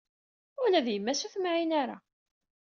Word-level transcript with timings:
Ula 0.63 0.85
d 0.85 0.87
yemma-s 0.91 1.21
ur 1.25 1.31
temniɛ 1.33 1.55
ara. 1.81 1.97